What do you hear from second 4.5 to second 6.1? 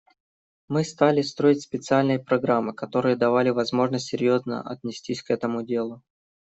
отнестись к этому делу.